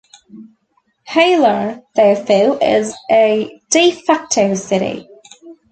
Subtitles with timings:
[1.09, 5.07] Hailar, therefore, is a "de facto" city.